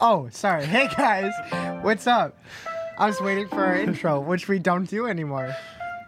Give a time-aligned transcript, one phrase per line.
[0.00, 0.64] Oh, sorry.
[0.64, 1.32] Hey guys,
[1.82, 2.38] what's up?
[2.98, 5.54] I was waiting for our intro, which we don't do anymore.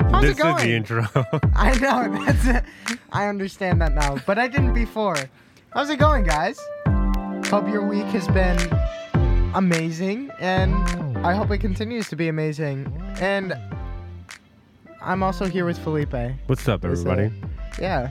[0.00, 0.56] How's this it going?
[0.58, 1.06] is the intro.
[1.56, 2.98] I know that's it.
[3.12, 5.16] I understand that now, but I didn't before.
[5.72, 6.60] How's it going, guys?
[7.46, 8.58] Hope your week has been
[9.54, 10.72] amazing, and
[11.26, 12.92] I hope it continues to be amazing.
[13.20, 13.56] And
[15.02, 16.14] I'm also here with Felipe.
[16.46, 17.32] What's up, everybody?
[17.80, 18.10] Yeah.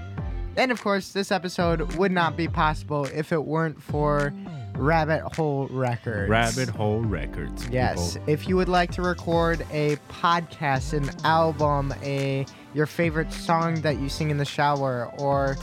[0.58, 4.34] And of course, this episode would not be possible if it weren't for
[4.76, 6.30] Rabbit Hole Records.
[6.30, 7.68] Rabbit Hole Records.
[7.70, 8.14] Yes.
[8.14, 8.30] people.
[8.30, 14.00] If you would like to record a podcast, an album, a your favorite song that
[14.00, 15.58] you sing in the shower, or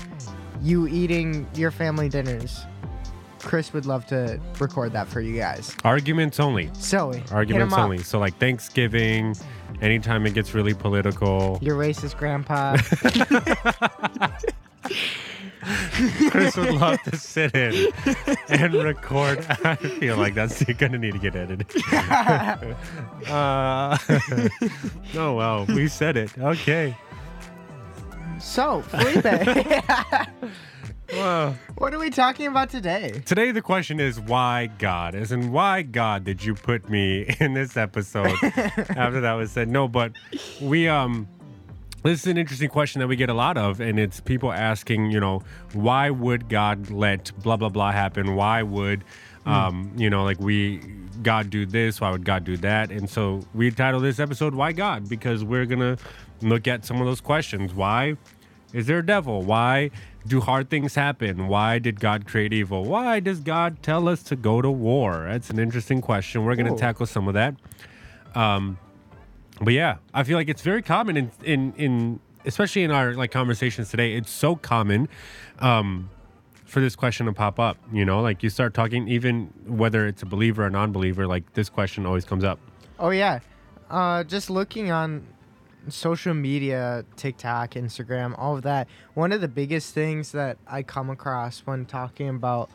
[0.61, 2.65] you eating your family dinners,
[3.39, 5.75] Chris would love to record that for you guys.
[5.85, 6.71] Arguments only.
[6.75, 7.99] So Arguments only.
[7.99, 9.35] So like Thanksgiving,
[9.81, 11.59] anytime it gets really political.
[11.63, 12.77] Your racist grandpa.
[16.31, 17.93] Chris would love to sit in
[18.49, 19.45] and record.
[19.65, 21.67] I feel like that's gonna need to get edited.
[23.29, 23.99] uh,
[25.15, 26.37] oh well, we said it.
[26.39, 26.97] Okay.
[28.41, 29.25] so, Felipe,
[31.79, 33.23] what are we talking about today?
[33.25, 35.15] today the question is why God?
[35.15, 38.37] As in why God did you put me in this episode?
[38.43, 40.13] After that was said, no, but
[40.61, 41.29] we um.
[42.07, 45.11] This is an interesting question that we get a lot of, and it's people asking,
[45.11, 48.37] you know, why would God let blah blah blah happen?
[48.37, 49.03] Why would,
[49.45, 50.79] um, you know, like we
[51.23, 52.01] God do this?
[52.01, 52.91] Why would God do that?
[52.91, 55.97] And so we titled this episode "Why God?" because we're gonna
[56.43, 57.75] look at some of those questions.
[57.75, 58.17] Why
[58.73, 59.43] is there a devil?
[59.43, 59.91] Why
[60.27, 61.49] do hard things happen?
[61.49, 62.85] Why did God create evil?
[62.85, 65.27] Why does God tell us to go to war?
[65.29, 66.45] That's an interesting question.
[66.45, 66.79] We're gonna Ooh.
[66.79, 67.55] tackle some of that.
[68.35, 68.79] Um,
[69.61, 73.31] but yeah, I feel like it's very common in in in especially in our like
[73.31, 74.15] conversations today.
[74.15, 75.09] It's so common
[75.59, 76.11] um,
[76.65, 77.77] for this question to pop up.
[77.93, 81.69] You know, like you start talking, even whether it's a believer or non-believer, like this
[81.69, 82.59] question always comes up.
[82.99, 83.41] Oh yeah,
[83.91, 85.27] uh, just looking on
[85.89, 88.89] social media, TikTok, Instagram, all of that.
[89.15, 92.71] One of the biggest things that I come across when talking about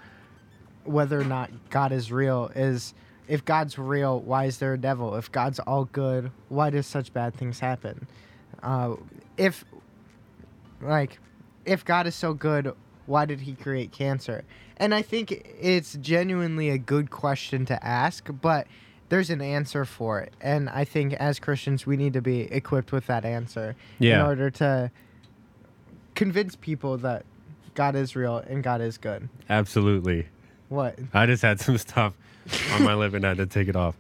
[0.84, 2.94] whether or not God is real is
[3.32, 5.16] if God's real, why is there a devil?
[5.16, 8.06] If God's all good, why does such bad things happen?
[8.62, 8.96] Uh,
[9.38, 9.64] if
[10.82, 11.18] like
[11.64, 12.74] if God is so good,
[13.06, 14.44] why did he create cancer?
[14.76, 18.68] And I think it's genuinely a good question to ask, but
[19.08, 20.34] there's an answer for it.
[20.42, 23.78] And I think as Christians, we need to be equipped with that answer
[24.18, 24.92] in order to
[26.16, 27.24] convince people that
[27.76, 29.30] God is real and God is good.
[29.50, 30.28] Absolutely.
[30.68, 31.00] What?
[31.14, 32.14] I just had some stuff
[32.74, 33.96] on my lip and I had to take it off.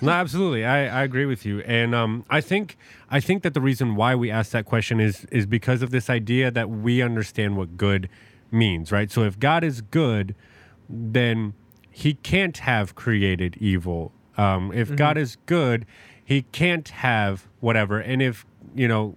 [0.00, 0.64] No, absolutely.
[0.64, 1.60] I, I agree with you.
[1.60, 2.76] And um, I think
[3.10, 6.10] I think that the reason why we asked that question is is because of this
[6.10, 8.08] idea that we understand what good
[8.50, 9.10] means, right?
[9.10, 10.34] So if God is good,
[10.88, 11.54] then
[11.90, 14.12] he can't have created evil.
[14.36, 15.86] Um, if God is good,
[16.24, 18.00] he can't have whatever.
[18.00, 19.14] And if, you know,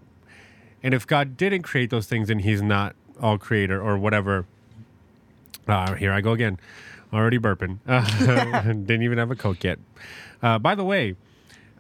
[0.84, 4.46] and if God didn't create those things, then he's not all creator or whatever.
[5.68, 6.60] Uh, here I go again.
[7.18, 7.80] Already burping.
[7.88, 9.80] Uh, didn't even have a Coke yet.
[10.42, 11.16] Uh, by the way,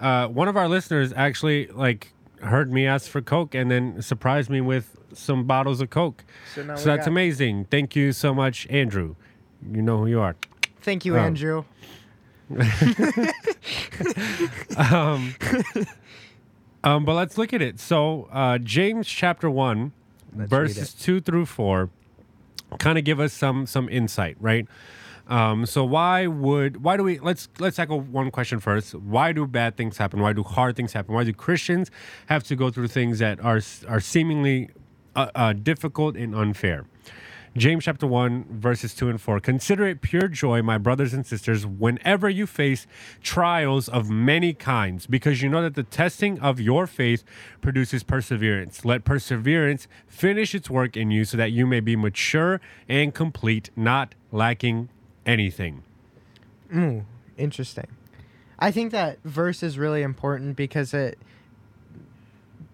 [0.01, 2.11] uh, one of our listeners actually like
[2.41, 6.23] heard me ask for Coke and then surprised me with some bottles of Coke.
[6.55, 7.65] So now So that's got- amazing.
[7.65, 9.15] Thank you so much, Andrew.
[9.71, 10.35] You know who you are.
[10.81, 11.19] Thank you, Oh.
[11.19, 11.63] Andrew.
[14.77, 15.33] Um,
[16.83, 17.79] um, but let's look at it.
[17.79, 19.91] So, uh, James chapter one,
[20.35, 21.89] Let's verses two through four,
[22.79, 24.67] kind of give us some some insight, right?
[25.27, 28.95] Um, so why would why do we let's let's tackle one question first.
[28.95, 30.21] Why do bad things happen?
[30.21, 31.13] Why do hard things happen?
[31.13, 31.91] Why do Christians
[32.27, 34.69] have to go through things that are are seemingly
[35.15, 36.85] uh, uh, difficult and unfair?
[37.55, 39.39] James chapter 1, verses 2 and 4.
[39.39, 42.85] Consider it pure joy, my brothers and sisters, whenever you face
[43.23, 47.23] trials of many kinds, because you know that the testing of your faith
[47.59, 48.85] produces perseverance.
[48.85, 53.71] Let perseverance finish its work in you so that you may be mature and complete,
[53.75, 54.89] not lacking
[55.27, 55.83] anything.
[56.73, 57.05] Mm,
[57.37, 57.87] interesting.
[58.59, 61.19] I think that verse is really important because it,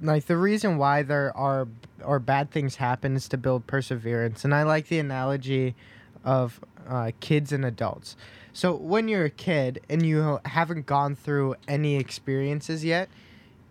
[0.01, 1.67] like, the reason why there are
[2.03, 4.44] or bad things happen is to build perseverance.
[4.44, 5.75] And I like the analogy
[6.23, 8.15] of uh, kids and adults.
[8.53, 13.09] So when you're a kid and you haven't gone through any experiences yet,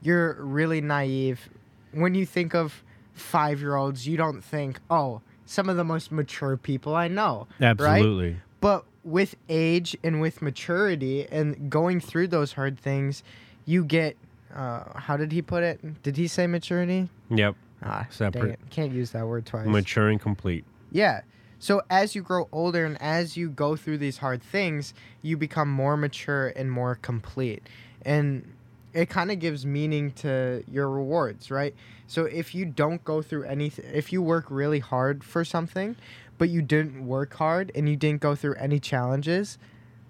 [0.03, 1.49] you're really naive.
[1.93, 2.83] When you think of
[3.15, 7.47] five year olds, you don't think, oh, some of the most mature people I know.
[7.85, 8.43] Right?
[8.63, 13.23] But with age and with maturity and going through those hard things,
[13.67, 14.17] you get.
[14.55, 16.03] Uh, how did he put it?
[16.03, 17.09] Did he say maturity?
[17.31, 17.57] Yep.
[17.83, 18.59] Ah, Separate.
[18.71, 19.67] Can't use that word twice.
[19.67, 20.65] Mature and complete.
[20.91, 21.21] yeah.
[21.59, 25.71] So as you grow older and as you go through these hard things, you become
[25.71, 27.63] more mature and more complete.
[28.05, 28.53] And
[28.93, 31.73] it kind of gives meaning to your rewards, right?
[32.09, 35.95] So if you don't go through anything, if you work really hard for something,
[36.43, 39.59] but you didn't work hard and you didn't go through any challenges,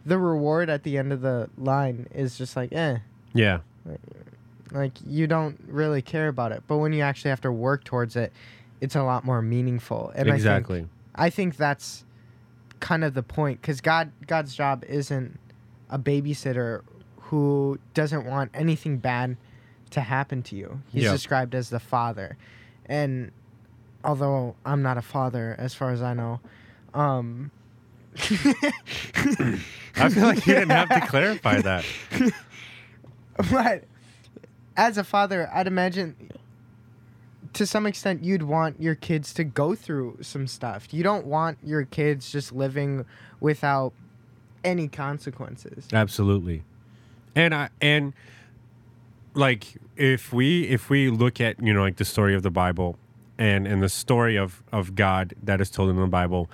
[0.06, 2.96] the reward at the end of the line is just like, eh,
[3.34, 3.58] Yeah.
[4.70, 6.62] like you don't really care about it.
[6.66, 8.32] But when you actually have to work towards it,
[8.80, 10.10] it's a lot more meaningful.
[10.14, 10.86] And I think exactly.
[11.14, 12.06] I think that's
[12.80, 15.38] kind of the point because God God's job isn't
[15.90, 16.80] a babysitter
[17.24, 19.36] who doesn't want anything bad
[19.90, 20.80] to happen to you.
[20.88, 21.12] He's Yeah.
[21.12, 22.38] described as the father,
[22.86, 23.32] and
[24.04, 26.40] although I'm not a father as far as I know,
[26.94, 27.50] um,
[28.16, 31.84] I feel like you didn't have to clarify that.
[33.50, 33.84] but
[34.76, 36.30] as a father, I'd imagine
[37.54, 40.92] to some extent you'd want your kids to go through some stuff.
[40.92, 43.04] You don't want your kids just living
[43.40, 43.92] without
[44.64, 45.86] any consequences.
[45.92, 46.62] Absolutely.
[47.34, 48.12] And I and
[49.34, 52.98] like if we if we look at, you know, like the story of the Bible
[53.38, 56.50] and and the story of of God that is told in the Bible,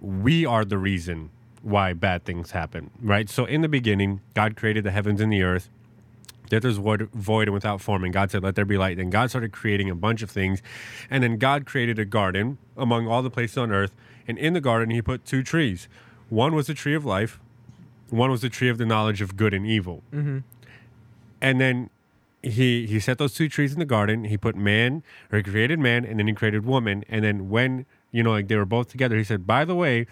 [0.00, 1.30] we are the reason
[1.62, 3.28] why bad things happen, right?
[3.28, 5.68] So in the beginning, God created the heavens and the earth.
[6.50, 9.10] That there's void, void and without form, and God said, "Let there be light." Then
[9.10, 10.62] God started creating a bunch of things,
[11.10, 13.92] and then God created a garden among all the places on earth.
[14.28, 15.88] And in the garden, He put two trees.
[16.28, 17.40] One was the tree of life,
[18.10, 20.02] one was the tree of the knowledge of good and evil.
[20.14, 20.38] Mm-hmm.
[21.40, 21.90] And then
[22.50, 24.24] he he set those two trees in the garden.
[24.24, 27.04] He put man, or he created man, and then he created woman.
[27.08, 30.06] And then when you know, like they were both together, he said, "By the way,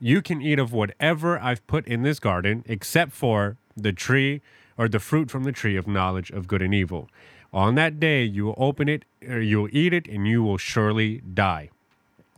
[0.00, 4.40] you can eat of whatever I've put in this garden, except for the tree
[4.76, 7.08] or the fruit from the tree of knowledge of good and evil.
[7.52, 10.58] On that day, you will open it, or you will eat it, and you will
[10.58, 11.70] surely die."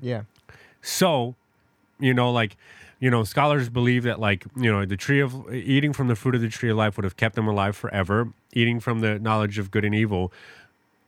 [0.01, 0.23] Yeah.
[0.83, 1.35] So,
[1.99, 2.57] you know, like,
[3.05, 6.35] you know, scholars believe that, like, you know, the tree of eating from the fruit
[6.35, 8.33] of the tree of life would have kept them alive forever.
[8.55, 10.33] Eating from the knowledge of good and evil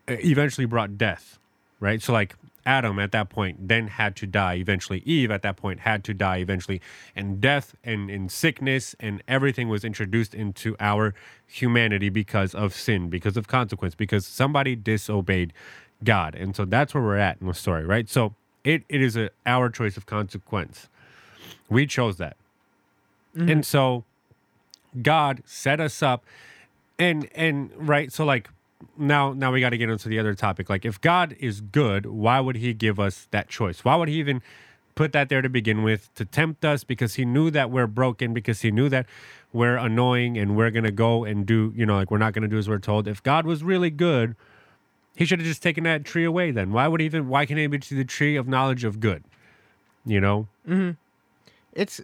[0.06, 1.38] uh, eventually brought death,
[1.80, 2.02] right?
[2.02, 5.02] So, like, Adam at that point then had to die eventually.
[5.06, 6.82] Eve at that point had to die eventually.
[7.14, 11.14] And death and, and sickness and everything was introduced into our
[11.46, 15.54] humanity because of sin, because of consequence, because somebody disobeyed
[16.04, 16.34] God.
[16.34, 18.06] And so that's where we're at in the story, right?
[18.06, 18.34] So
[18.64, 20.90] it, it is a, our choice of consequence.
[21.68, 22.36] We chose that.
[23.36, 23.48] Mm-hmm.
[23.50, 24.04] And so
[25.02, 26.24] God set us up
[26.98, 28.48] and and right so like
[28.96, 30.68] now now we got to get into the other topic.
[30.70, 33.84] Like if god is good why would he give us that choice?
[33.84, 34.42] Why would he even
[34.94, 36.84] put that there to begin with to tempt us?
[36.84, 39.06] Because he knew that we're broken because he knew that
[39.52, 42.58] we're annoying and we're gonna go and do you know like we're not gonna do
[42.58, 43.06] as we're told.
[43.06, 44.36] If god was really good
[45.14, 46.72] he should have just taken that tree away then.
[46.72, 49.24] Why would he even why can't he be to the tree of knowledge of good?
[50.04, 50.92] You know mm-hmm.
[51.76, 52.00] It's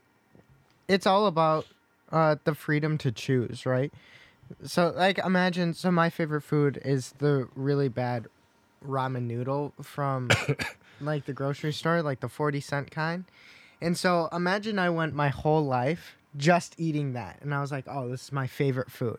[0.86, 1.66] it's all about
[2.12, 3.92] uh, the freedom to choose, right?
[4.64, 5.74] So, like, imagine.
[5.74, 8.28] So, my favorite food is the really bad
[8.86, 10.28] ramen noodle from
[11.00, 13.24] like the grocery store, like the forty cent kind.
[13.80, 17.86] And so, imagine I went my whole life just eating that, and I was like,
[17.88, 19.18] "Oh, this is my favorite food,"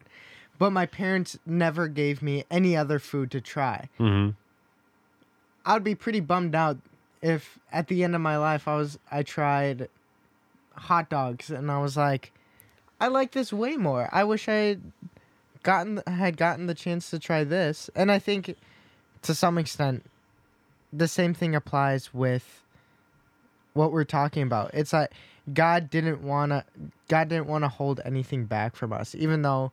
[0.60, 3.90] but my parents never gave me any other food to try.
[4.00, 4.32] mm-hmm.
[5.66, 6.78] I would be pretty bummed out
[7.22, 9.88] if at the end of my life I was I tried
[10.74, 12.32] hot dogs and I was like,
[13.00, 14.10] I like this way more.
[14.12, 14.82] I wish I had
[15.64, 17.90] gotten had gotten the chance to try this.
[17.96, 18.56] And I think
[19.24, 20.04] to some extent
[20.92, 22.62] the same thing applies with
[23.74, 24.72] what we're talking about.
[24.74, 25.12] It's like
[25.54, 26.64] God didn't want to
[27.08, 29.72] God didn't want to hold anything back from us even though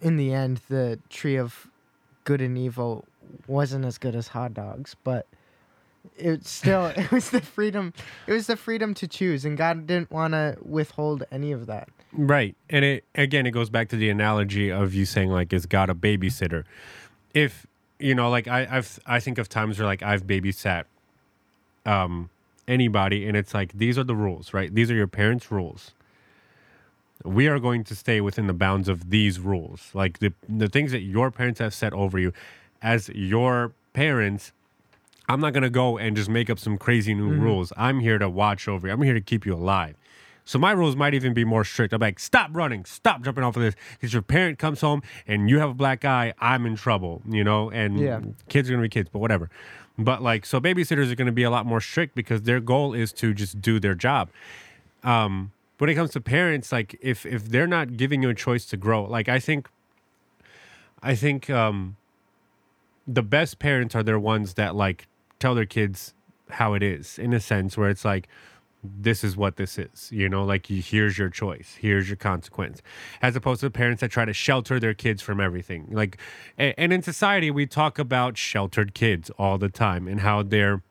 [0.00, 1.68] in the end the tree of
[2.24, 3.04] good and evil
[3.46, 5.26] wasn't as good as hot dogs, but
[6.16, 7.92] it still it was the freedom
[8.26, 11.88] it was the freedom to choose and God didn't want to withhold any of that.
[12.12, 12.56] Right.
[12.68, 15.90] And it again it goes back to the analogy of you saying like is God
[15.90, 16.64] a babysitter?
[17.34, 17.66] If
[17.98, 20.84] you know, like I, I've I think of times where like I've babysat
[21.86, 22.30] um
[22.68, 24.74] anybody and it's like these are the rules, right?
[24.74, 25.92] These are your parents' rules.
[27.24, 29.90] We are going to stay within the bounds of these rules.
[29.94, 32.32] Like the the things that your parents have set over you
[32.82, 34.52] as your parents
[35.28, 37.72] I'm not gonna go and just make up some crazy new rules.
[37.76, 38.92] I'm here to watch over you.
[38.92, 39.96] I'm here to keep you alive.
[40.44, 41.94] So my rules might even be more strict.
[41.94, 43.76] I'm like, stop running, stop jumping off of this.
[43.92, 47.44] Because your parent comes home and you have a black eye, I'm in trouble, you
[47.44, 47.70] know?
[47.70, 48.20] And Yeah.
[48.48, 49.48] kids are gonna be kids, but whatever.
[49.96, 53.12] But like, so babysitters are gonna be a lot more strict because their goal is
[53.14, 54.30] to just do their job.
[55.04, 58.64] Um, when it comes to parents, like if if they're not giving you a choice
[58.66, 59.68] to grow, like I think
[61.02, 61.96] I think um
[63.06, 65.06] the best parents are their ones that like
[65.42, 66.14] tell their kids
[66.50, 68.28] how it is in a sense where it's like
[68.84, 72.82] this is what this is you know like here's your choice here's your consequence
[73.20, 75.86] as opposed to parents that try to shelter their kids from everything.
[75.90, 76.18] Like
[76.58, 80.82] and in society we talk about sheltered kids all the time and how they're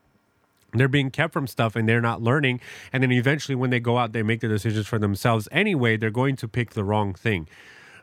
[0.74, 2.62] they're being kept from stuff and they're not learning
[2.94, 6.10] and then eventually when they go out they make the decisions for themselves anyway they're
[6.10, 7.48] going to pick the wrong thing.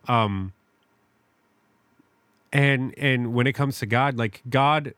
[0.06, 0.52] Um
[2.52, 4.94] and and when it comes to god like god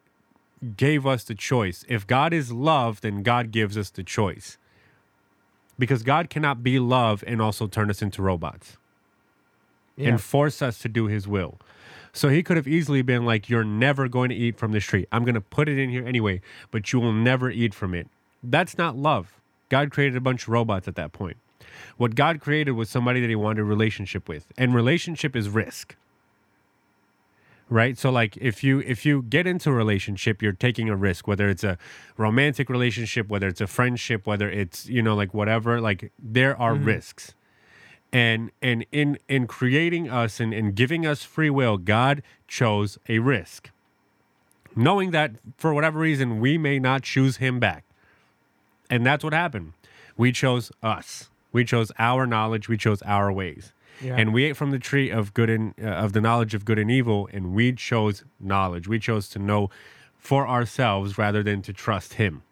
[0.76, 4.58] gave us the choice if god is love then god gives us the choice
[5.78, 8.76] because god cannot be love and also turn us into robots
[9.96, 10.10] Yeah.
[10.10, 11.58] and force us to do his will.
[12.12, 15.06] So he could have easily been like, You're never going to eat from this tree.
[15.12, 16.40] I'm going to put it in here anyway,
[16.70, 18.08] but you will never eat from it.
[18.42, 19.40] That's not love.
[19.68, 21.36] God created a bunch of robots at that point.
[21.98, 24.46] What God created was somebody that he wanted a relationship with.
[24.58, 25.96] And relationship is risk.
[27.70, 27.96] Right?
[27.96, 31.48] So like if you if you get into a relationship, you're taking a risk, whether
[31.48, 31.78] it's a
[32.16, 36.74] romantic relationship, whether it's a friendship, whether it's, you know, like whatever, like there are
[36.74, 36.84] mm-hmm.
[36.84, 37.34] risks.
[38.12, 43.20] And and in in creating us and, and giving us free will god chose a
[43.20, 43.70] risk
[44.76, 47.84] knowing that for whatever reason we may not choose him back.
[48.88, 49.72] And that's what happened.
[50.16, 51.28] We chose us.
[51.52, 52.68] We chose our knowledge.
[52.68, 54.16] We chose our ways Yeah.
[54.16, 56.78] and we ate from the tree of good and uh, of the knowledge of good
[56.78, 58.88] and evil and we chose knowledge.
[58.88, 59.70] We chose to know
[60.18, 62.42] for ourselves rather than to trust him.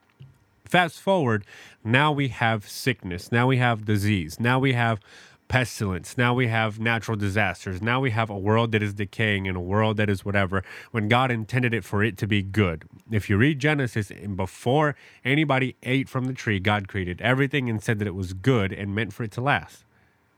[0.64, 1.44] Fast forward
[1.84, 3.32] now we have sickness.
[3.32, 4.38] Now we have disease.
[4.38, 5.00] Now we have
[5.48, 6.18] pestilence.
[6.18, 7.80] Now we have natural disasters.
[7.80, 11.08] Now we have a world that is decaying and a world that is whatever when
[11.08, 12.84] god intended it for it to be good.
[13.10, 17.82] If you read genesis and before anybody ate from the tree god created everything and
[17.82, 19.84] said that it was good and meant for it to last.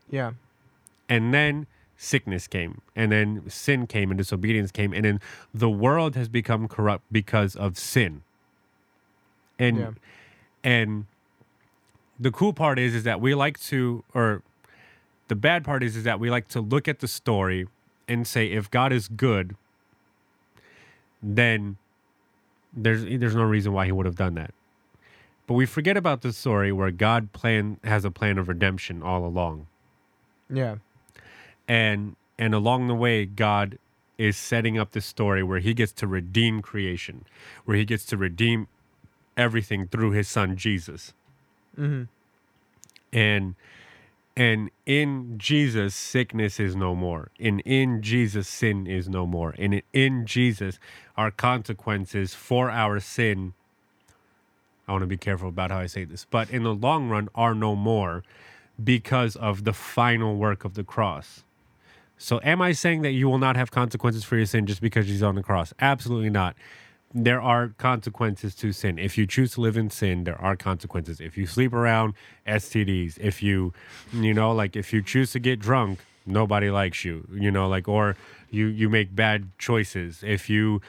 [0.09, 0.33] Yeah.
[1.11, 5.21] And then sickness came and then sin came and disobedience came and then
[5.53, 8.23] the world has become corrupt because of sin
[9.59, 9.91] and Yeah.
[10.65, 11.05] and
[12.19, 14.43] the cool part is is that we like to or
[15.29, 17.67] the bad part is is that we like to look at the story
[18.09, 19.55] and say if god is good
[21.23, 21.77] then
[22.73, 24.55] there's there's no reason why he would have done that
[25.47, 29.27] but we forget about the story where god plan has a plan of redemption all
[29.27, 29.67] along
[30.49, 30.77] Yeah.
[31.71, 33.79] And and along the way god
[34.19, 37.25] is setting up this story where he gets to redeem creation
[37.65, 38.67] where he gets to redeem
[39.37, 41.15] everything through his son jesus.
[41.77, 42.03] Hmm
[43.13, 43.55] and
[44.37, 47.31] and in jesus sickness is no more.
[47.39, 49.55] And in jesus sin is no more.
[49.59, 50.79] And in jesus
[51.17, 53.55] our consequences for our sin
[54.89, 57.29] i want to be careful about how i say this but in the long run
[57.35, 58.25] are no more
[58.83, 61.45] because of the final work of the cross
[62.21, 65.07] so am i saying that you will not have consequences for your sin just because
[65.07, 66.55] he's on the cross absolutely not
[67.13, 68.99] there are consequences to sin.
[68.99, 71.21] If you choose to live in sin, there are consequences.
[71.21, 72.15] If you sleep around
[72.47, 73.73] STDs, if you,
[74.13, 77.89] you know, like if you choose to get drunk, nobody likes you, you know, like,
[77.89, 78.17] or
[78.51, 80.23] you, you make bad choices.
[80.25, 80.81] If you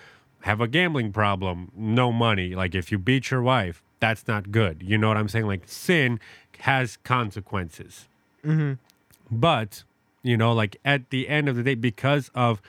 [0.42, 2.54] have a gambling problem, no money.
[2.54, 4.84] Like if you beat your wife, that's not good.
[4.84, 5.48] You know what I'm saying?
[5.48, 6.20] Like sin
[6.60, 8.08] has consequences.
[8.44, 8.74] hmm
[9.32, 9.84] But,
[10.24, 12.62] you know, like at the end of the day, because of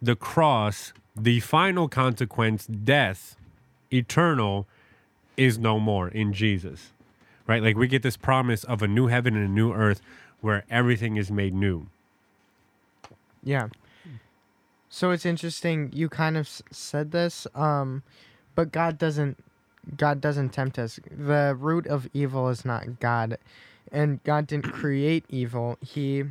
[0.00, 3.36] the cross, the final consequence, death,
[3.92, 4.66] eternal,
[5.36, 6.92] is no more in Jesus.
[7.46, 7.62] Right?
[7.62, 10.00] Like we get this promise of a new heaven and a new earth
[10.40, 11.86] where everything is made new.
[13.42, 13.68] Yeah.
[14.88, 15.90] So it's interesting.
[15.92, 18.02] You kind of s- said this, um,
[18.54, 19.38] but God doesn't.
[19.96, 20.98] God doesn't tempt us.
[21.16, 23.38] The root of evil is not God,
[23.92, 25.78] and God didn't create evil.
[25.80, 26.24] He.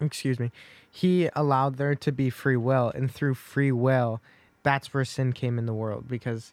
[0.00, 0.50] Excuse me.
[0.90, 4.20] He allowed there to be free will, and through free will,
[4.62, 6.52] that's where sin came in the world because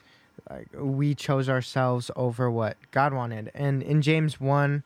[0.49, 3.51] like, we chose ourselves over what God wanted.
[3.53, 4.83] And in James 1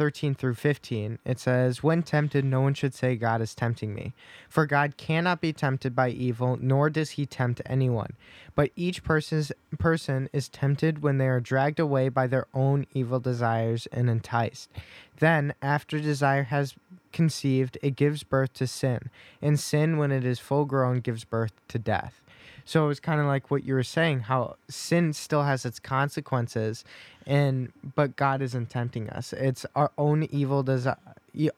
[0.00, 4.14] 13 through 15, it says, When tempted, no one should say, God is tempting me.
[4.48, 8.14] For God cannot be tempted by evil, nor does he tempt anyone.
[8.54, 13.20] But each person's, person is tempted when they are dragged away by their own evil
[13.20, 14.70] desires and enticed.
[15.18, 16.76] Then, after desire has
[17.12, 19.10] conceived, it gives birth to sin.
[19.42, 22.19] And sin, when it is full grown, gives birth to death.
[22.64, 25.78] So it was kind of like what you were saying, how sin still has its
[25.80, 26.84] consequences,
[27.26, 29.32] and but God isn't tempting us.
[29.32, 30.96] It's our own evil desire.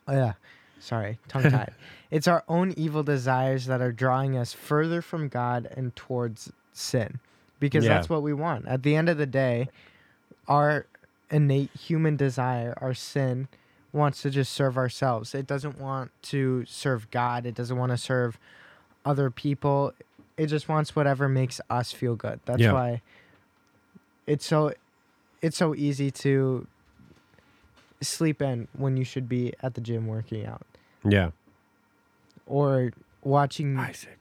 [0.06, 0.32] Uh,
[0.80, 1.74] sorry, tongue tied.
[2.10, 7.18] it's our own evil desires that are drawing us further from God and towards sin,
[7.60, 7.94] because Yeah.
[7.94, 8.66] that's what we want.
[8.68, 9.68] At the end of the day,
[10.48, 10.86] our
[11.30, 13.48] innate human desire, our sin,
[13.92, 15.34] wants to just serve ourselves.
[15.34, 17.44] It doesn't want to serve God.
[17.46, 18.38] It doesn't want to serve
[19.04, 19.92] other people.
[20.42, 22.40] It just wants whatever makes us feel good.
[22.46, 22.72] That's Yeah.
[22.72, 23.02] why
[24.26, 24.72] it's so
[25.40, 26.66] it's so easy to
[28.00, 30.62] sleep in when you should be at the gym working out
[31.04, 31.30] Yeah.
[32.46, 34.18] or watching Isaac.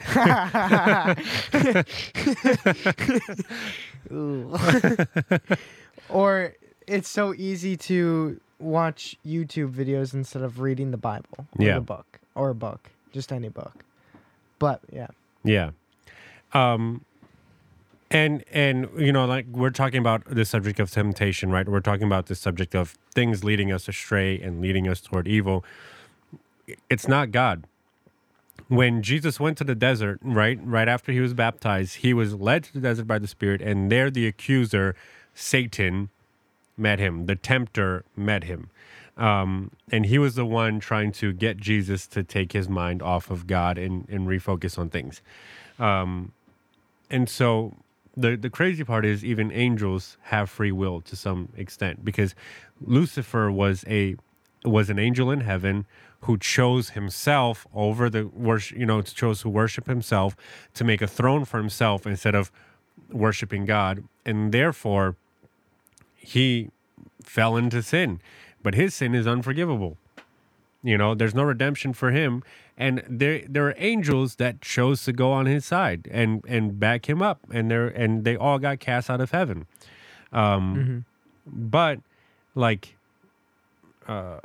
[6.08, 6.54] Or
[6.86, 11.74] it's so easy to watch YouTube videos instead of reading the Bible or Yeah.
[11.74, 13.84] the book or a book, just any book.
[14.58, 15.08] But yeah,
[15.44, 15.70] Yeah.
[16.52, 17.04] Um
[18.10, 21.68] and and you know like we're talking about the subject of temptation, right?
[21.68, 25.64] We're talking about the subject of things leading us astray and leading us toward evil.
[26.88, 27.64] It's not God.
[28.68, 30.58] When Jesus went to the desert, right?
[30.62, 33.90] Right after he was baptized, he was led to the desert by the Spirit and
[33.90, 34.94] there the accuser
[35.34, 36.10] Satan
[36.76, 37.26] met him.
[37.26, 38.70] The tempter met him.
[39.20, 43.30] Um, and he was the one trying to get Jesus to take his mind off
[43.30, 45.20] of God and, and refocus on things.
[45.78, 46.32] Um,
[47.10, 47.74] and so
[48.16, 52.34] the the crazy part is even angels have free will to some extent because
[52.80, 54.16] Lucifer was a
[54.64, 55.86] was an angel in heaven
[56.22, 60.36] who chose himself over the worship you know chose to worship himself
[60.74, 62.50] to make a throne for himself instead of
[63.10, 65.16] worshiping God and therefore
[66.16, 66.70] he
[67.22, 68.20] fell into sin
[68.62, 69.96] but his sin is unforgivable.
[70.82, 72.42] You know there's no redemption for him.
[72.76, 77.08] And there there are angels that chose to go on his side and and back
[77.08, 79.66] him up and they're and they all got cast out of heaven.
[80.32, 81.04] Um
[81.46, 82.00] but
[82.54, 82.96] like
[84.08, 84.38] uh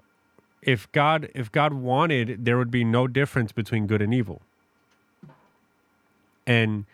[0.61, 4.41] if god if god wanted there would be no difference between good and evil.
[6.45, 6.85] And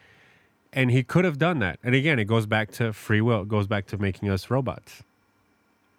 [0.71, 1.79] and he could have done that.
[1.83, 3.41] And again it goes back to free will.
[3.41, 5.01] It goes back to making us robots.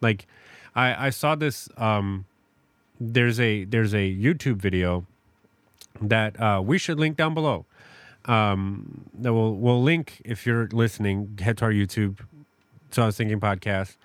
[0.00, 0.26] Like
[0.74, 2.24] i i saw this um
[3.10, 5.06] there's a there's a YouTube video
[6.00, 7.66] that uh, we should link down below.
[8.26, 11.38] Um, that we'll we'll link if you're listening.
[11.40, 12.20] Head to our YouTube.
[12.90, 13.96] So I was thinking podcast.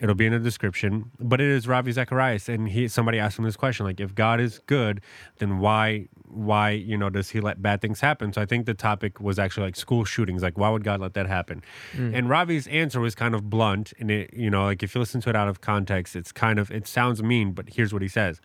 [0.00, 1.10] It'll be in the description.
[1.18, 4.40] But it is Ravi Zacharias, and he somebody asked him this question like, if God
[4.40, 5.00] is good,
[5.38, 8.32] then why why you know does he let bad things happen?
[8.32, 10.42] So I think the topic was actually like school shootings.
[10.42, 11.62] Like, why would God let that happen?
[11.94, 12.16] Mm.
[12.16, 15.20] And Ravi's answer was kind of blunt, and it you know like if you listen
[15.22, 18.08] to it out of context, it's kind of it sounds mean, but here's what he
[18.08, 18.40] says.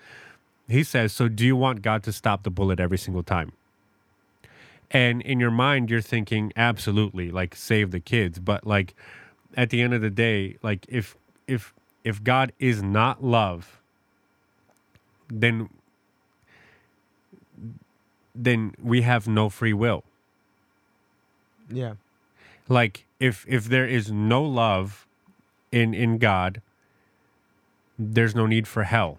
[0.68, 3.52] He says, "So do you want God to stop the bullet every single time?"
[4.90, 8.38] And in your mind, you're thinking, absolutely, like save the kids.
[8.40, 8.94] But like
[9.58, 11.16] at the end of the day, like if
[11.48, 13.80] if if God is not love,
[15.30, 15.70] then
[18.36, 20.04] then we have no free will.
[21.70, 21.94] yeah,
[22.68, 25.08] Like if if there is no love
[25.72, 26.62] in in God,
[27.98, 29.18] there's no need for hell.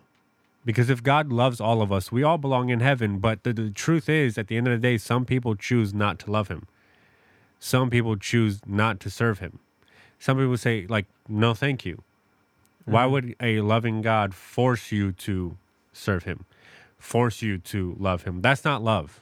[0.64, 3.18] Because if God loves all of us, we all belong in heaven.
[3.18, 6.18] But the, the truth is, at the end of the day, some people choose not
[6.20, 6.66] to love Him.
[7.60, 9.58] Some people choose not to serve Him.
[10.18, 12.02] Some people say, like, no, thank you.
[12.84, 13.12] Why mm-hmm.
[13.12, 15.56] would a loving God force you to
[15.92, 16.44] serve Him,
[16.98, 18.40] force you to love Him?
[18.40, 19.20] That's not love.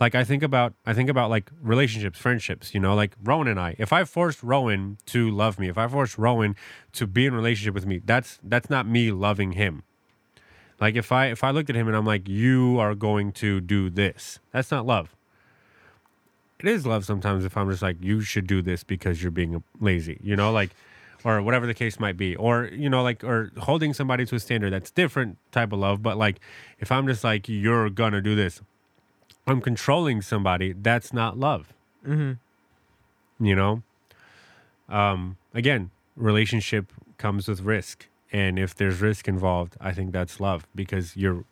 [0.00, 2.74] Like I think about, I think about like relationships, friendships.
[2.74, 3.76] You know, like Rowan and I.
[3.78, 6.56] If I forced Rowan to love me, if I forced Rowan
[6.94, 9.84] to be in relationship with me, that's that's not me loving him.
[10.80, 13.60] Like if I if I looked at him and I'm like, you are going to
[13.60, 15.14] do this, that's not love.
[16.58, 19.62] It is love sometimes if I'm just like, you should do this because you're being
[19.80, 20.70] lazy, you know, like,
[21.24, 24.40] or whatever the case might be, or you know, like, or holding somebody to a
[24.40, 26.02] standard that's different type of love.
[26.02, 26.40] But like,
[26.78, 28.60] if I'm just like, you're gonna do this,
[29.46, 30.72] I'm controlling somebody.
[30.72, 31.72] That's not love.
[32.06, 33.44] mm-hmm.
[33.44, 33.82] You know.
[34.88, 35.36] Um.
[35.54, 41.16] Again, relationship comes with risk, and if there's risk involved, I think that's love because
[41.16, 41.44] you're.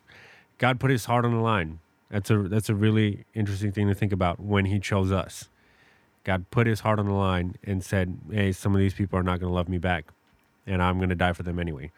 [0.58, 1.80] God put His heart on the line.
[2.10, 5.48] That's a that's a really interesting thing to think about when He chose us.
[6.24, 9.22] God put His heart on the line and said, "Hey, some of these people are
[9.22, 10.06] not going to love me back,
[10.66, 11.90] and I'm going to die for them anyway."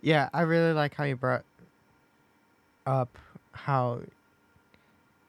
[0.00, 0.28] yeah.
[0.34, 1.44] I really like how you brought
[2.86, 3.16] up
[3.52, 4.00] how.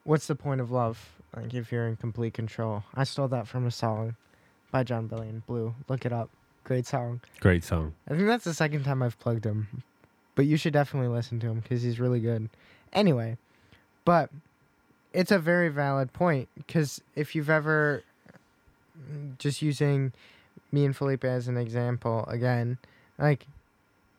[0.04, 0.98] What's the point of love?
[1.34, 2.84] Like if you're in complete control.
[2.94, 4.16] I stole that from a song
[4.70, 5.74] by John Billion, Blue.
[5.88, 6.30] Look it up.
[6.64, 7.20] Great song.
[7.40, 7.94] Great song.
[8.08, 9.82] I think that's the second time I've plugged him.
[10.34, 12.48] But you should definitely listen to him because he's really good.
[12.92, 13.36] Anyway,
[14.04, 14.30] but
[15.14, 18.02] it's a very valid point because if you've ever,
[19.38, 20.12] just using
[20.72, 22.76] me and Felipe as an example again,
[23.16, 23.46] like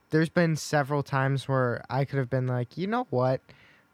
[0.10, 3.42] there's been several times where I could have been like, you know what?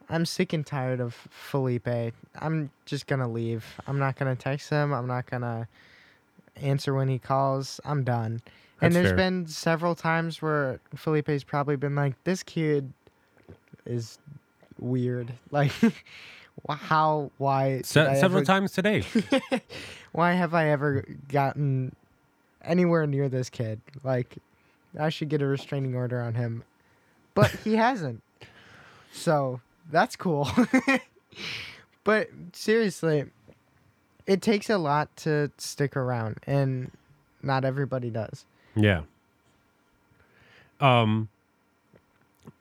[0.09, 2.13] I'm sick and tired of Felipe.
[2.39, 3.65] I'm just going to leave.
[3.87, 4.93] I'm not going to text him.
[4.93, 5.67] I'm not going to
[6.57, 7.79] answer when he calls.
[7.85, 8.41] I'm done.
[8.81, 9.15] and That's there's fair.
[9.17, 12.91] been several times where Felipe's probably been like, this kid
[13.85, 14.19] is
[14.79, 15.33] weird.
[15.51, 15.71] Like,
[16.69, 17.31] How?
[17.37, 17.81] Why?
[17.83, 19.03] Se- several ever- times today.
[20.11, 21.95] Why have I ever gotten
[22.63, 23.79] anywhere near this kid?
[24.03, 24.37] Like,
[24.99, 26.63] I should get a restraining order on him,
[27.33, 28.21] but he hasn't.
[29.13, 30.49] So that's cool.
[32.03, 33.25] but seriously,
[34.27, 36.91] it takes a lot to stick around, and
[37.41, 38.45] not everybody does.
[38.75, 39.01] Yeah.
[40.79, 41.29] Um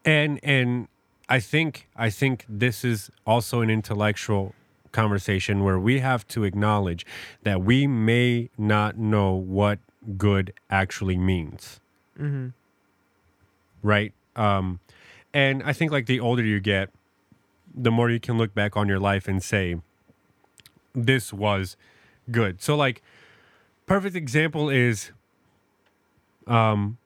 [0.05, 0.88] and and
[1.30, 4.52] I think I think this is also an intellectual
[4.90, 7.06] conversation where we have to acknowledge
[7.44, 9.78] that we may not know what
[10.18, 11.80] good actually means.
[12.18, 12.48] Mm-hmm.
[13.84, 14.12] Right?
[14.34, 14.80] Um
[15.32, 16.90] and I think like the older you get,
[17.72, 19.76] the more you can look back on your life and say
[20.92, 21.76] this was
[22.32, 22.60] good.
[22.60, 23.02] So like
[23.86, 25.12] perfect example is
[26.48, 26.98] um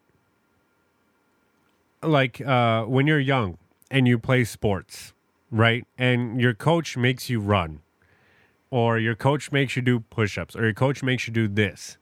[2.03, 3.59] like uh when you're young
[3.95, 5.15] and you play sports
[5.55, 5.87] right?
[5.97, 7.81] And your coach makes you run
[8.71, 11.97] or your coach makes you do push-ups or your coach makes you do this.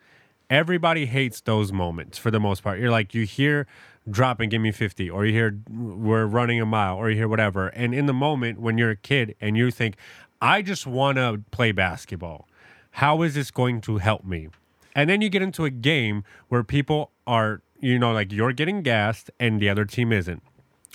[0.48, 2.80] Everybody hates those moments for the most part.
[2.80, 3.66] You're like you hear
[4.10, 7.28] drop and give me 50 or you hear we're running a mile or you hear
[7.28, 7.68] whatever.
[7.68, 9.96] And in the moment when you're a kid and you think
[10.40, 12.48] i just want to play basketball.
[12.96, 14.48] How is this going to help me?
[14.94, 18.82] And then you get into a game where people are you know like you're getting
[18.82, 20.42] gassed and the other team isn't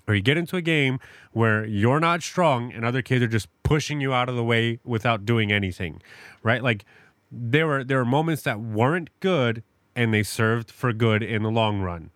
[0.07, 0.99] or you get into a game
[1.31, 4.79] where you're not strong and other kids are just pushing you out of the way
[4.83, 6.01] without doing anything
[6.43, 6.63] right?
[6.63, 6.85] Like
[7.31, 9.63] there were there were moments that weren't good
[9.95, 12.11] and they served for good in the long run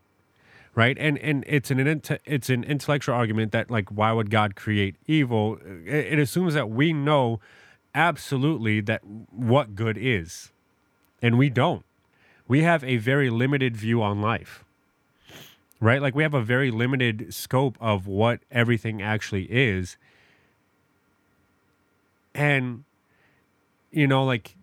[0.74, 0.98] right?
[1.00, 5.58] And and it's an it's an intellectual argument that like why would god create evil?
[5.86, 7.40] It, it assumes that we know
[7.94, 10.52] absolutely that what good is
[11.22, 11.86] and we don't.
[12.48, 14.64] We have a very limited view on life
[15.82, 16.02] right?
[16.02, 19.98] Like we have a very limited scope of what everything actually is.
[22.34, 22.86] And
[23.92, 24.56] you know like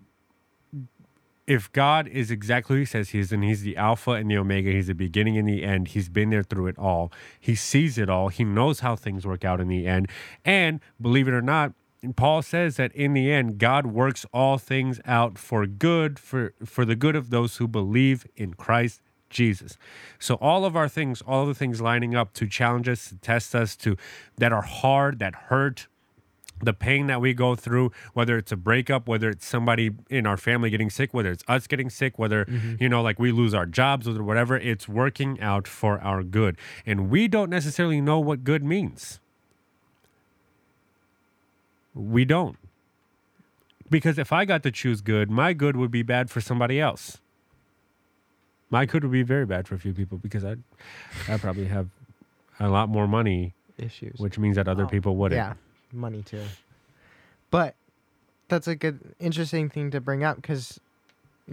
[1.46, 4.36] if god is exactly who he says he is and he's the alpha and the
[4.36, 7.12] omega he's the beginning and the end he's been there through it all.
[7.38, 10.08] He sees it all he knows how things work out in the end.
[10.44, 11.72] And believe it or not
[12.14, 16.84] Paul says that in the end, God works all things out for good, for, for
[16.84, 19.76] the good of those who believe in Christ Jesus.
[20.18, 23.54] So all of our things, all the things lining up to challenge us, to test
[23.54, 23.96] us, to
[24.36, 25.86] that are hard, that hurt,
[26.60, 30.36] the pain that we go through, whether it's a breakup, whether it's somebody in our
[30.36, 32.76] family getting sick, whether it's us getting sick, whether, mm-hmm.
[32.80, 36.56] you know, like we lose our jobs or whatever, it's working out for our good.
[36.84, 39.20] And we don't necessarily know what good means.
[41.94, 42.56] We don't.
[43.90, 47.18] Because if I got to choose good, my good would be bad for somebody else.
[48.70, 50.56] My could would be very bad for a few people because I
[51.28, 51.88] I probably have
[52.60, 54.18] a lot more money, Issues.
[54.18, 55.38] which means that other Oh, people wouldn't.
[55.38, 55.54] Yeah,
[55.92, 56.42] money too.
[57.50, 57.74] But
[58.48, 60.80] that's a good, interesting thing to bring up because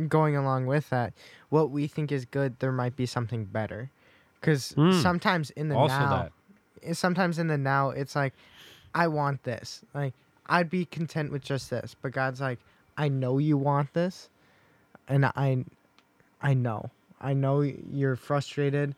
[0.08, 1.14] going along with that,
[1.50, 3.92] what we think is good, there might be something better.
[4.42, 5.02] Because Mm.
[5.02, 6.32] sometimes in the Also now, that.
[6.84, 8.34] eh, sometimes in the now, it's like,
[8.94, 9.84] I want this.
[9.94, 10.14] Like,
[10.48, 11.96] I'd be content with just this.
[12.02, 12.60] But God's like,
[12.98, 14.30] I know you want this,
[15.08, 15.66] and I,
[16.42, 18.96] I know, I know you're frustrated,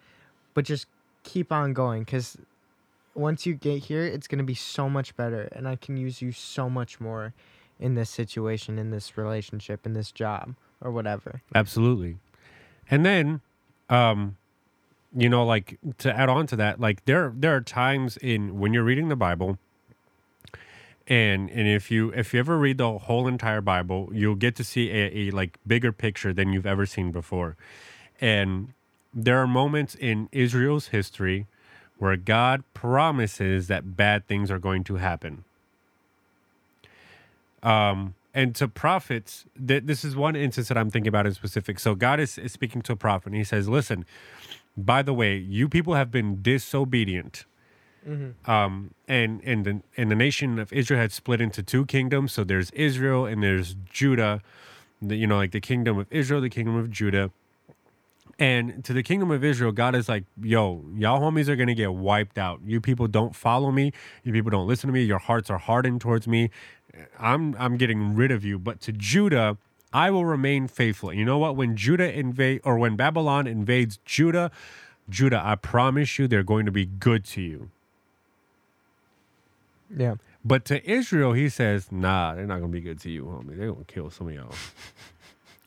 [0.53, 0.87] but just
[1.23, 2.37] keep on going because
[3.13, 5.49] once you get here, it's going to be so much better.
[5.51, 7.33] And I can use you so much more
[7.79, 11.41] in this situation, in this relationship, in this job, or whatever.
[11.53, 12.17] Absolutely.
[12.89, 13.41] And then
[13.89, 14.35] um
[15.15, 18.73] you know like to add on to that like there there are times in when
[18.73, 19.57] you're reading the Bible
[21.07, 24.63] and and if you if you ever read the whole entire Bible, you'll get to
[24.63, 27.55] see a, a like bigger picture than you've ever seen before.
[28.19, 28.73] And
[29.13, 31.47] there are moments in Israel's history
[31.97, 35.43] where God promises that bad things are going to happen.
[37.63, 41.79] Um, and to prophets, th- this is one instance that I'm thinking about in specific.
[41.79, 44.05] So God is, is speaking to a prophet, and He says, "Listen,
[44.77, 47.45] by the way, you people have been disobedient."
[48.45, 52.31] Um, and and the and the nation of Israel had split into two kingdoms.
[52.31, 54.41] So there's Israel and there's Judah.
[55.01, 57.31] The, you know, like the kingdom of Israel, the kingdom of Judah.
[58.39, 61.73] And to the kingdom of Israel, God is like, yo, y'all homies are going to
[61.73, 62.59] get wiped out.
[62.65, 63.93] You people don't follow me.
[64.23, 65.03] You people don't listen to me.
[65.03, 66.51] Your hearts are hardened towards me.
[67.19, 68.59] I'm I'm getting rid of you.
[68.59, 69.57] But to Judah,
[69.91, 71.11] I will remain faithful.
[71.13, 71.55] You know what?
[71.55, 74.51] When Judah invade or when Babylon invades Judah,
[75.09, 77.71] Judah, I promise you they're going to be good to you.
[79.95, 80.15] Yeah.
[80.43, 83.57] But to Israel, he says, nah, they're not going to be good to you, homie.
[83.57, 84.51] They're going to kill some of y'all.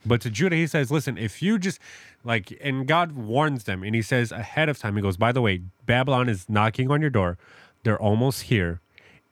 [0.05, 1.79] but to Judah, he says, listen, if you just
[2.25, 5.41] like, and God warns them, and he says ahead of time, he goes, by the
[5.43, 7.39] way, Babylon is knocking on your door.
[7.83, 8.81] They're almost here.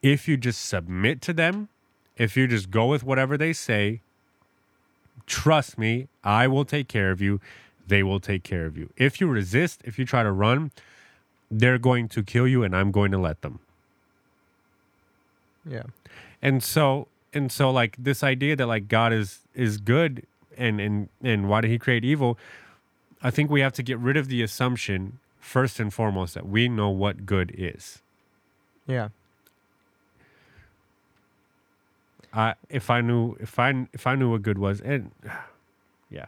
[0.01, 1.69] if you just submit to them,
[2.17, 4.01] if you just go with whatever they say,
[5.25, 7.39] trust me, I will take care of you.
[7.87, 8.91] They will take care of you.
[8.97, 10.71] If you resist, if you try to run,
[11.49, 13.59] they're going to kill you and I'm going to let them.
[15.65, 15.83] Yeah.
[16.41, 20.25] And so and so like this idea that like God is is good
[20.59, 22.37] and and and why did he create evil?
[23.21, 26.69] I think we have to get rid of the assumption first and foremost that we
[26.69, 28.01] know what good is.
[28.87, 29.09] Yeah.
[32.33, 35.11] I if I knew if I if I knew what good was and
[36.09, 36.25] yeah.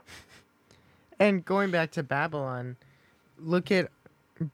[1.20, 2.78] And going back to Babylon,
[3.40, 3.92] look at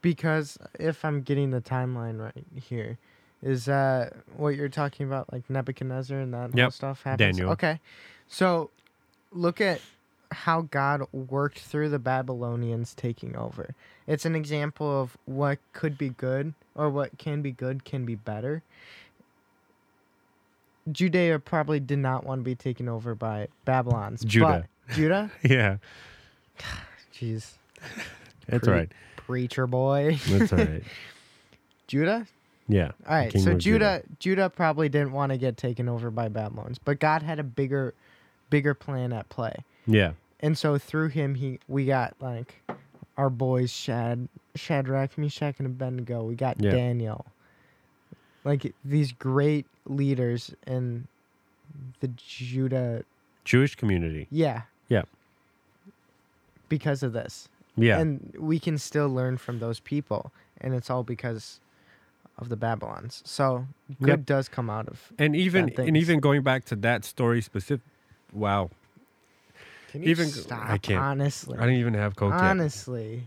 [0.02, 2.98] because if I'm getting the timeline right here,
[3.42, 7.38] is that what you're talking about, like Nebuchadnezzar and that whole stuff happens?
[7.38, 7.52] Daniel.
[7.52, 7.80] Okay,
[8.28, 8.70] so
[9.38, 9.82] look at
[10.32, 13.74] how God worked through the Babylonians taking over.
[14.08, 18.16] It's an example of what could be good or what can be good can be
[18.16, 18.64] better.
[20.92, 24.24] Judea probably did not want to be taken over by Babylon's.
[24.24, 24.68] Judah.
[24.88, 25.32] But Judah?
[25.44, 25.78] Yeah.
[27.14, 27.54] Jeez.
[28.48, 28.92] That's Pre- right.
[29.16, 30.20] Preacher boy.
[30.28, 30.84] That's all right.
[31.88, 32.28] Judah?
[32.68, 32.92] Yeah.
[33.08, 33.38] All right.
[33.38, 37.24] So of Judah Judah probably didn't want to get taken over by Babylons, but God
[37.24, 37.94] had a bigger
[38.50, 39.56] bigger plan at play.
[39.86, 40.12] Yeah.
[40.40, 42.62] And so through him he we got like
[43.18, 46.24] our boys Shad Shadrach, Meshach and Abednego.
[46.24, 46.72] We got Yeah.
[46.72, 47.26] Daniel.
[48.44, 51.08] Like these great leaders in
[52.00, 53.04] the Judah
[53.44, 54.28] Jewish community.
[54.30, 54.64] yeah.
[54.90, 55.04] Yeah.
[56.70, 57.50] Because of this.
[57.76, 58.00] Yeah.
[58.00, 60.32] And we can still learn from those people.
[60.60, 61.60] And it's all because
[62.38, 63.22] of the Babylons.
[63.26, 63.68] So
[64.02, 64.26] good Yep.
[64.26, 65.12] does come out of.
[65.18, 67.86] and even and even going back to that story specific
[68.34, 68.70] wow.
[69.92, 70.70] Can you Even- stop?
[70.70, 71.02] I can't.
[71.02, 71.58] Honestly.
[71.58, 72.42] I didn't even have coke yet.
[72.42, 73.24] honestly.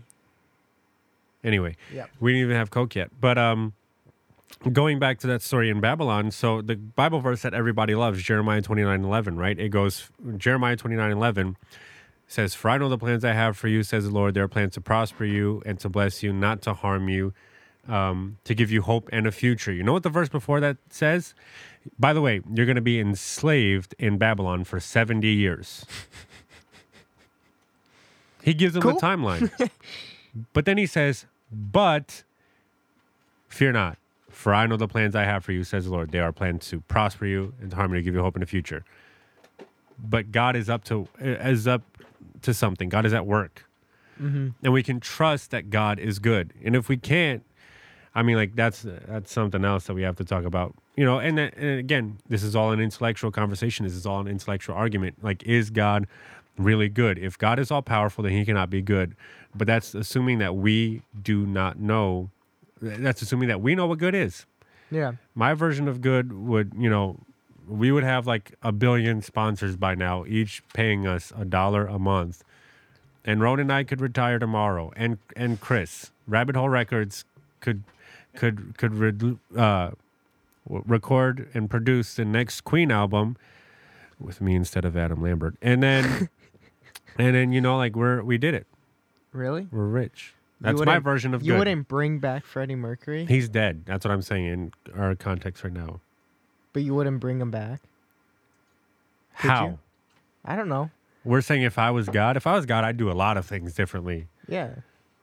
[1.43, 2.09] Anyway, Yep.
[2.19, 3.09] we didn't even have coke yet.
[3.19, 3.73] But um
[4.71, 8.61] going back to that story in Babylon, so the Bible verse that everybody loves, Jeremiah
[8.61, 9.57] 29 11, right?
[9.57, 11.57] It goes Jeremiah 29 11
[12.27, 14.35] says, For I know the plans I have for you, says the Lord.
[14.35, 17.33] They are plans to prosper you and to bless you, not to harm you,
[17.87, 19.71] um, to give you hope and a future.
[19.73, 21.33] You know what the verse before that says?
[21.97, 25.85] By the way, you're going to be enslaved in Babylon for 70 years.
[28.43, 28.93] he gives them Cool.
[28.93, 29.69] the timeline.
[30.53, 32.23] but then he says, But
[33.49, 33.97] fear not,
[34.29, 36.11] for I know the plans I have for you, says the Lord.
[36.11, 38.39] They are plans to prosper you and to harm you, to give you hope in
[38.41, 38.83] the future.
[40.03, 41.83] But God is up to is up
[42.41, 42.89] to something.
[42.89, 43.65] God is at work,
[44.21, 44.49] Mm-hmm.
[44.63, 46.53] and we can trust that God is good.
[46.63, 47.43] And if we can't,
[48.13, 50.75] I mean, like that's that's something else that we have to talk about.
[50.97, 53.85] You know, and, then- and again, this is all an intellectual conversation.
[53.85, 55.15] This is all an intellectual argument.
[55.23, 56.05] Like, is God
[56.57, 57.17] really good?
[57.17, 59.15] If God is all powerful, then He cannot be good.
[59.55, 62.29] But that's assuming that we do not know.
[62.81, 64.45] That's assuming that we know what good is
[64.89, 65.13] Yeah.
[65.35, 67.17] my version of good would you know
[67.67, 71.99] we would have like a billion sponsors by now each paying us a dollar a
[71.99, 72.43] month
[73.23, 77.23] and Ron and I could retire tomorrow and and Chris Rabbit Hole Records
[77.59, 77.83] could
[78.35, 79.91] could could re- uh,
[80.67, 83.37] record and produce the next Queen album
[84.19, 86.29] with me instead of Adam Lambert and then
[87.17, 88.67] and then you know like we're we did it
[89.33, 89.67] Really?
[89.71, 93.83] we're rich that's my version of You good wouldn't bring back Freddie Mercury, he's dead
[93.85, 95.99] that's what I'm saying in our context right now
[96.73, 97.81] but you wouldn't bring him back.
[99.39, 99.79] Could how you?
[100.45, 100.89] I don't know.
[101.25, 103.45] We're saying if I was God, if I was God, I'd do a lot of
[103.45, 104.27] things differently.
[104.47, 104.75] Yeah.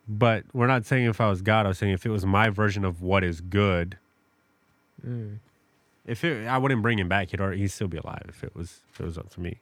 [0.09, 1.67] But we're not saying if I was God.
[1.67, 3.99] I was saying if it was my version of what is good.
[5.07, 5.39] Mm.
[6.07, 8.23] If it, I wouldn't bring him back, he'd already, he'd still be alive.
[8.29, 9.59] If it was if it was up to me,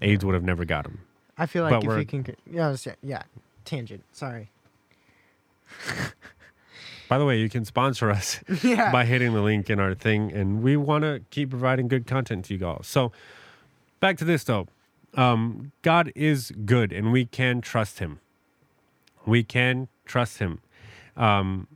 [0.00, 1.00] AIDS would have never got him.
[1.36, 3.22] I feel But like if we're- you can, yeah, yeah, yeah,
[3.66, 4.02] tangent.
[4.12, 4.48] Sorry.
[7.08, 8.90] By the way, you can sponsor us Yeah.
[8.90, 12.44] by hitting the link in our thing, and we want to keep providing good content
[12.46, 12.82] to you all.
[12.82, 13.12] So,
[14.00, 14.66] back to this though,
[15.14, 18.18] um, God is good, and we can trust Him.
[19.26, 20.60] We can trust Him,
[21.16, 21.66] um,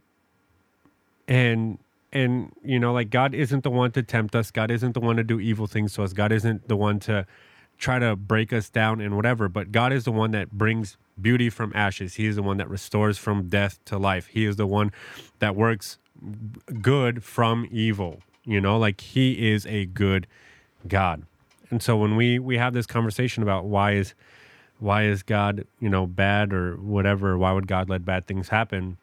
[1.27, 1.79] and
[2.13, 4.51] and you know, like God isn't the one to tempt us.
[4.51, 6.13] God isn't the one to do evil things to us.
[6.13, 7.27] God isn't the one to
[7.79, 9.49] try to break us down and whatever.
[9.49, 12.15] But God is the one that brings beauty from ashes.
[12.15, 14.27] He is the one that restores from death to life.
[14.27, 14.93] He is the one
[15.39, 15.99] that works
[16.81, 18.21] good from evil.
[18.45, 20.27] You know, like He is a good
[20.87, 21.25] God.
[21.71, 24.15] And so when we we have this conversation about why is
[24.81, 28.97] why is God you know bad or whatever, why would God let bad things happen?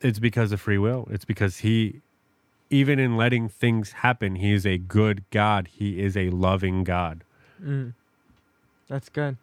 [0.00, 1.08] It's because of free will.
[1.10, 2.02] It's because He
[2.70, 5.68] even in letting things happen, he is a good God.
[5.72, 7.24] He is a loving God.
[7.62, 7.94] Mm.
[8.88, 9.36] That's good.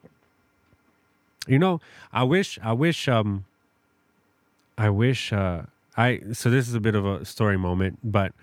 [1.45, 1.79] You know,
[2.11, 3.45] I wish, I wish, um,
[4.77, 5.63] I wish, uh,
[5.95, 8.33] I so this is a bit of a story moment, but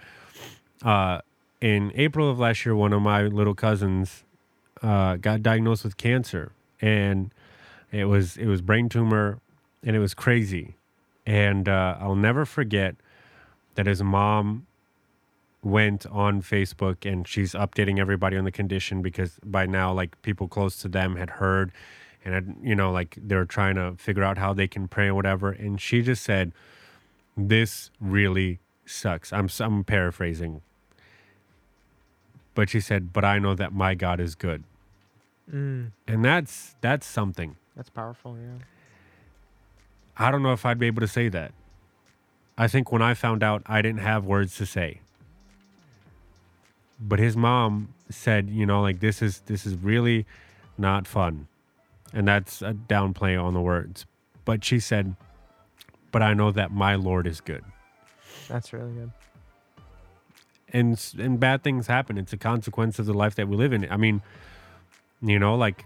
[0.83, 1.21] uh,
[1.61, 4.25] in April of last year, one of my little cousins
[4.85, 7.33] uh, got diagnosed with cancer, and
[7.91, 9.41] it was it was brain tumor,
[9.83, 10.75] and it was crazy,
[11.25, 12.95] and uh, I'll never forget
[13.77, 14.67] that his mom
[15.63, 20.47] went on Facebook and she's updating everybody on the condition because by now like people
[20.47, 21.73] close to them had heard
[22.23, 25.07] and had, you know like they were trying to figure out how they can pray
[25.07, 25.51] or whatever.
[25.51, 26.53] And she just said
[27.35, 29.33] this really sucks.
[29.33, 30.61] I'm i'm paraphrasing.
[32.55, 34.63] But she said but i know that my god is good
[35.53, 37.57] Mm, and that's that's something.
[37.77, 38.37] That's powerful.
[38.39, 38.59] Yeah.
[40.17, 41.53] i don't know if i'd be able to say that.
[42.57, 45.01] I think when i found out i didn't have words to say.
[47.01, 50.25] But his mom said you know like this is this is really
[50.79, 51.49] not fun.
[52.13, 54.07] And that's a downplay on the words.
[54.45, 55.17] But she said
[56.13, 57.65] but i know that my lord is good.
[58.49, 59.11] That's really good.
[60.73, 62.17] and and bad things happen.
[62.19, 63.91] It's a consequence of the life that we live in.
[63.91, 64.23] I mean
[65.25, 65.85] you know like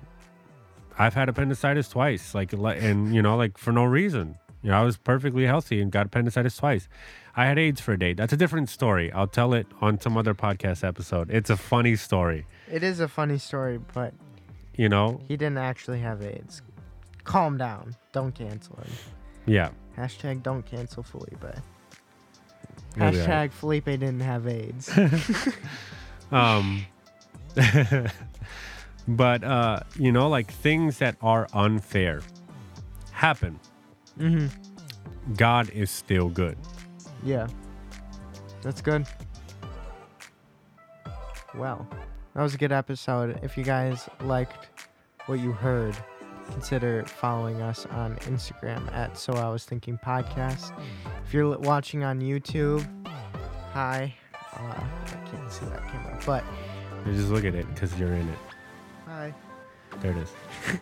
[0.99, 4.83] i've had appendicitis twice like and you know like for no reason you know i
[4.83, 6.89] was perfectly healthy and got appendicitis twice
[7.37, 10.17] i had aids for a day that's a different story i'll tell it on some
[10.17, 14.13] other podcast episode it's a funny story It is a funny story, but
[14.77, 16.63] you know he didn't actually have AIDS.
[17.25, 17.95] Calm down.
[18.13, 18.93] Don't cancel him.
[19.47, 21.43] yeah Hashtag don't cancel Felipe.
[21.43, 21.51] He'll
[22.97, 23.15] be all right.
[23.15, 24.91] Hashtag Felipe didn't have AIDS.
[26.33, 26.85] um
[29.09, 32.21] but uh you know like things that are unfair
[33.13, 33.59] happen
[34.19, 34.47] mm-hmm.
[35.35, 36.57] god is still good
[37.25, 37.49] Yeah.
[38.63, 39.07] That's good.
[41.55, 41.87] Well,
[42.35, 43.41] that was a good episode.
[43.43, 44.69] If you guys liked
[45.27, 45.97] what you heard,
[46.51, 50.73] consider following us on Instagram at So I Was Thinking Podcast.
[51.27, 52.87] If you're watching on YouTube,
[53.73, 54.15] hi.
[54.53, 56.45] Uh, I can't see that camera, but
[57.07, 58.39] You just look at it because you're in it.
[60.01, 60.33] There it is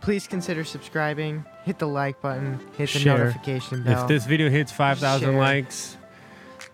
[0.00, 1.44] Please consider subscribing.
[1.64, 2.58] Hit the like button.
[2.78, 3.18] Hit the Share.
[3.18, 4.00] notification bell.
[4.02, 5.38] if this video hits 5000 Share.
[5.38, 5.98] likes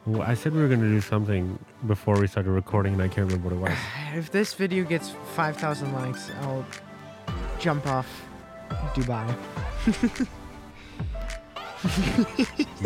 [0.07, 3.09] well, i said we were going to do something before we started recording and i
[3.09, 3.79] can't remember what it was
[4.15, 6.65] If this video gets 5,000 likes, I'll
[7.59, 8.07] jump off
[8.95, 9.27] Dubai.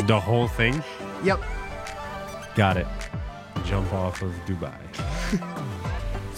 [0.06, 0.82] the whole thing
[1.22, 1.40] Yep.
[2.54, 2.86] got it
[3.66, 4.74] jump off of dubai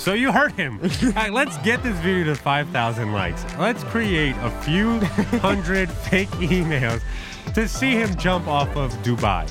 [0.03, 4.35] so you heard him All right, let's get this video to 5000 likes let's create
[4.41, 4.99] a few
[5.41, 7.01] hundred fake emails
[7.55, 9.47] to see him jump off of dubai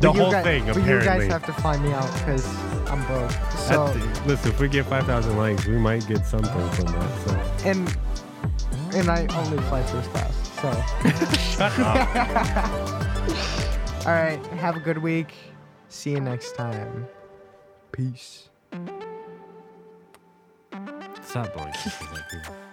[0.00, 2.46] the whole guys- thing but apparently you guys have to find me out because
[2.88, 3.30] I'm broke.
[3.30, 7.10] So That's- listen, if we get 5,000 likes, we might get something from that.
[7.24, 7.34] So
[7.68, 7.96] and
[8.94, 10.34] and I only fly first class.
[10.60, 10.68] So
[14.08, 15.34] all right, have a good week.
[15.88, 17.08] See you next time.
[17.92, 18.48] Peace.
[21.36, 22.65] Stop blowing kisses at people.